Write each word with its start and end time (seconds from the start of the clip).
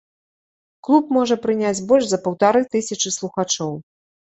Клуб 0.87 1.05
можа 1.19 1.37
прыняць 1.45 1.85
больш 1.95 2.05
за 2.15 2.23
паўтары 2.27 2.67
тысячы 2.77 3.17
слухачоў. 3.23 3.83